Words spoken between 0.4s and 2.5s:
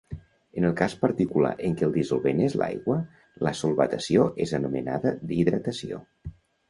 En el cas particular en què el dissolvent